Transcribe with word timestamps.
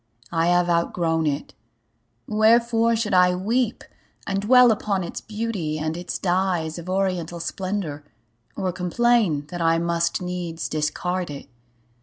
I 0.31 0.47
have 0.47 0.67
outgrown 0.67 1.27
it. 1.27 1.53
Wherefore 2.25 2.95
should 2.95 3.13
I 3.13 3.35
weep 3.35 3.83
And 4.25 4.41
dwell 4.41 4.71
upon 4.71 5.03
its 5.03 5.21
beauty, 5.21 5.77
and 5.77 5.95
its 5.95 6.17
dyes 6.17 6.79
Of 6.79 6.89
oriental 6.89 7.39
splendor, 7.39 8.03
or 8.55 8.71
complain 8.73 9.45
That 9.49 9.61
I 9.61 9.77
must 9.77 10.19
needs 10.19 10.67
discard 10.67 11.29
it? 11.29 11.49